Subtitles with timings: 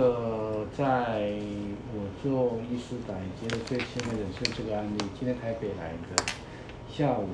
[0.00, 1.28] 呃，在
[1.92, 6.24] 我做医师改接的最新的人是这个案例，今天台北来的，
[6.88, 7.28] 下午，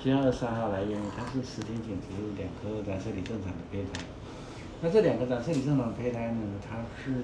[0.00, 4.00] 今天二十三号来院，他是十天前植入两颗染色体正常的胚胎。
[4.80, 7.20] 那这两个染色体正常的胚胎呢，它是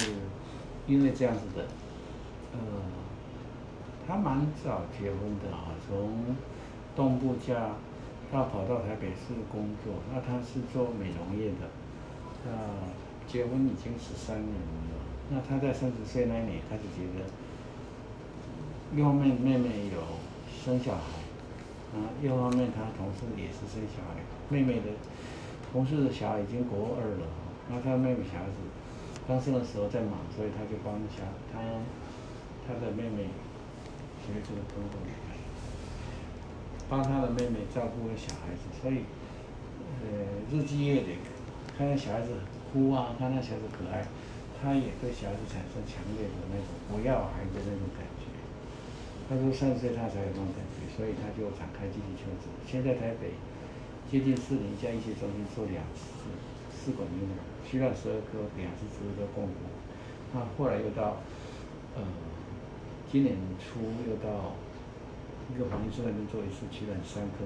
[0.87, 1.65] 因为这样子的，
[2.53, 2.61] 呃，
[4.07, 6.37] 他蛮早结婚的啊，从
[6.95, 7.71] 东部家
[8.31, 11.71] 到跑到台北市工作，那他是做美容业的，
[13.33, 17.25] 结婚已经十三年了，那他在三十岁那年开始觉得，
[18.95, 20.05] 一方面妹妹有
[20.53, 24.93] 生小孩，啊，一方面他同事也是生小孩，妹妹的
[25.73, 27.27] 同事的小孩已经国二了，
[27.71, 28.61] 那他妹妹小孩子
[29.27, 31.59] 刚生的时候在忙，所以他就帮小他
[32.69, 33.33] 他的妹妹
[34.21, 35.01] 学这个工作，
[36.87, 39.07] 帮他的妹妹照顾小孩子，所以
[40.05, 40.21] 呃
[40.53, 41.17] 日积月累，
[41.79, 42.29] 看到小孩子。
[42.73, 44.01] 哭啊，看那小子可爱，
[44.57, 48.33] 他也对小孩子产生强烈的那种不要孩子那种感觉。
[49.29, 52.49] 他说三十岁他才有那种感觉，所以他就展开积极求职。
[52.65, 53.37] 现在台北
[54.09, 56.17] 接近四零家医学中心做两次
[56.73, 57.37] 试管婴儿，
[57.69, 59.69] 需要十二颗两次植入的供骨。
[60.33, 61.21] 那后来又到
[61.93, 62.01] 呃
[63.13, 64.57] 今年初又到
[65.53, 67.45] 一个黄医生那边做一次取卵三颗，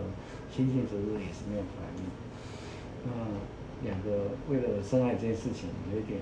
[0.55, 2.06] 先进植入也是没有反应。
[3.11, 3.11] 那。
[3.84, 6.20] 两个为了生爱这件事情有一点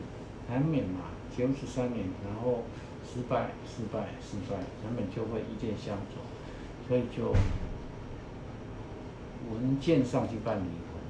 [0.48, 2.64] 难免嘛，结婚十三年，然后
[3.04, 6.20] 失败、失败、失败，难免就会意见相左，
[6.88, 7.32] 所以就
[9.50, 11.00] 文件上去办离婚。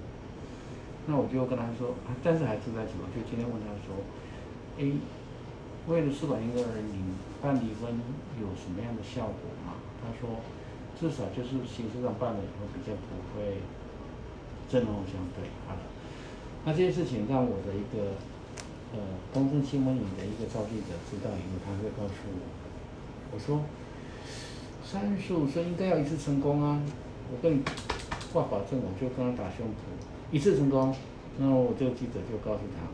[1.07, 3.97] 那我就跟他说，但是还住在一起，我就今天问他说，
[4.79, 4.85] 哎，
[5.89, 6.61] 为了试管婴儿，
[6.93, 7.93] 你办离婚
[8.41, 9.81] 有什么样的效果吗？
[10.01, 10.41] 他说，
[11.01, 13.59] 至少就是形式上办了以后比较不会
[14.69, 15.94] 针锋相对，好了。
[16.65, 18.17] 那这件事情让我的一个
[18.93, 18.99] 呃
[19.33, 22.41] 东森新闻影的一个召集者知道以后，他会告诉我，
[23.33, 23.61] 我说
[24.83, 26.81] 三十五岁应该要一次成功啊！
[27.29, 27.63] 我跟你
[28.33, 30.95] 挂保证，我就跟他打胸脯，一次成功。
[31.37, 32.87] 然后我这个记者就告诉他，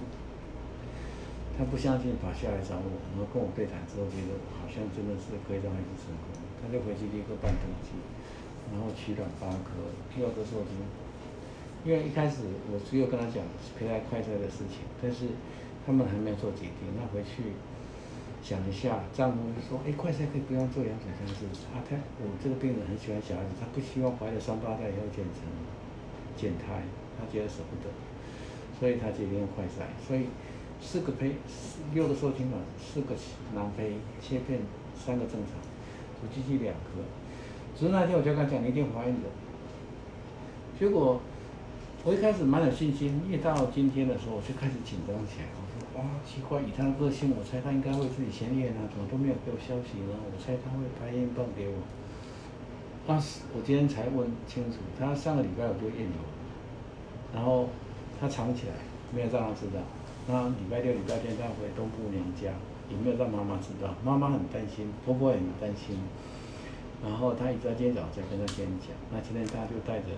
[1.54, 7.94] 他不相信，跑下来找我，然后跟我对谈之后，觉得好像真的是可以让他一次成功，他就回去立刻办登记，
[8.72, 9.78] 然后取卵八颗，
[10.10, 10.74] 第二个受精。
[11.82, 13.42] 因为一开始我只有跟他讲
[13.78, 15.24] 胚胎快筛的事情，但是
[15.86, 16.92] 他们还没有做决定。
[16.92, 17.56] 那回去
[18.42, 21.48] 想一下，丈夫说：“哎，快筛可以不用做羊水测试。
[21.72, 25.40] 啊，他我这个病人很喜欢小孩子，他不希望怀了三胞胎以后剪成
[26.36, 26.84] 剪胎，
[27.16, 27.88] 他觉得舍不得，
[28.78, 29.88] 所以他决定用快筛。
[30.04, 30.28] 所以
[30.80, 31.32] 四个胚
[31.94, 33.16] 六个受精卵，四个
[33.54, 34.60] 囊胚切片，
[34.94, 35.56] 三个正常，
[36.20, 37.00] 我机器两颗。
[37.74, 39.28] 只是那天我就跟他讲，你一定怀孕的。
[40.78, 41.18] 结果。
[42.02, 45.52] 我一开始蛮有信心，越到今天的时候，我就开始紧张起来。
[45.52, 50.16] 我说：“哇，奇怪，以他的个性，我猜他应该会自己先验啊，怎么都没有给我消息呢？
[50.16, 51.76] 我猜他会拍验棒给我。”
[53.04, 56.20] 当时，我今天才问清楚，他上个礼拜我就验有，
[57.36, 57.68] 然后
[58.16, 58.80] 他藏起来，
[59.12, 59.84] 没有让他知道。
[60.24, 62.48] 那礼拜六、礼拜天他回东部娘家，
[62.88, 63.92] 也没有让妈妈知道。
[64.00, 66.00] 妈妈很担心，婆婆也很担心。
[67.04, 68.88] 然后他一直到今天早上才跟他先讲。
[69.12, 70.16] 那今天他就带着。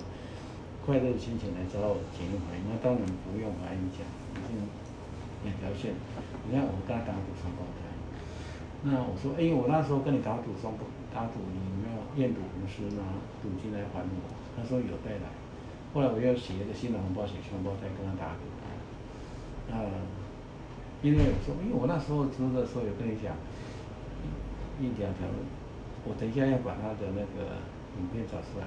[0.85, 4.03] 快乐的心情来找我检验怀孕，那当然不用怀孕讲，
[4.35, 4.59] 已经
[5.47, 5.95] 两条线。
[6.43, 7.87] 你看我跟他打赌双胞胎，
[8.83, 10.83] 那我说，哎，我那时候跟你打赌双胞，
[11.15, 14.19] 打赌你有没有验赌公司拿赌金来还我？
[14.59, 15.31] 他说有带来。
[15.95, 18.51] 后来我又写一个新的红包写双胞胎跟他打赌。
[19.71, 19.79] 那
[20.99, 23.39] 因为我说，因为我那时候知的时候有跟你讲，
[24.83, 25.31] 一两条，
[26.03, 27.63] 我等一下要把他的那个
[28.03, 28.67] 影片找出来，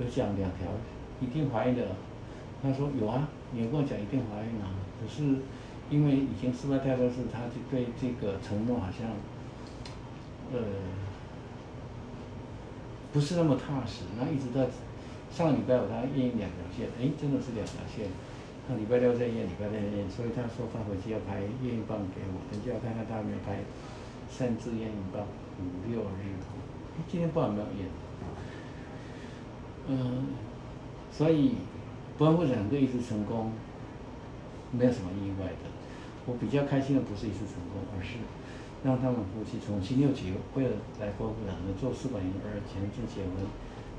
[0.00, 0.72] 有讲两条。
[1.22, 1.86] 一定怀孕的，
[2.60, 5.22] 他说有啊，你跟我讲一定怀孕啊，可是
[5.88, 9.06] 因为以前失败太多次，他就对这个承诺好像，
[10.52, 10.58] 呃，
[13.12, 14.04] 不是那么踏实。
[14.18, 14.66] 然后一直到
[15.30, 18.10] 上个礼拜五，他验两条线，哎，真的是两条线。
[18.66, 23.58] 他礼拜六再验，礼拜天验，所以他说他回去要拍验孕棒给我，等下看看他有没有拍
[24.30, 25.22] 三支验孕棒
[25.58, 26.38] 五六日。
[27.08, 27.88] 今天不知道有没有验，
[29.88, 30.26] 嗯。
[31.12, 31.56] 所以，
[32.16, 33.52] 不然会两个一次成功，
[34.72, 35.68] 没有什么意外的。
[36.24, 38.16] 我比较开心的不是一次成功，而是
[38.82, 43.44] 让他们夫妻从新六结，为了来过两个做试管婴儿前置结婚。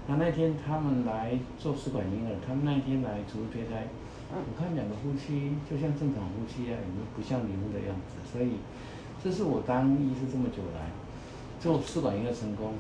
[0.08, 3.88] 那那天他们来做试管婴儿，他们那天来植入胚胎，
[4.34, 6.80] 我看两个夫妻就像正常夫妻一样，
[7.16, 8.18] 不像离婚的样子。
[8.32, 8.58] 所以，
[9.24, 10.92] 这是我当医师这么久来
[11.60, 12.74] 做试管婴儿成功，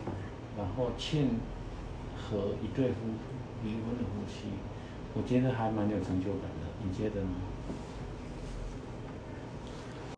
[0.57, 1.27] 然后欠
[2.23, 2.95] 和一对夫。
[3.63, 4.51] 离婚的夫妻，
[5.13, 7.29] 我觉得还蛮有成就感的，你觉得呢？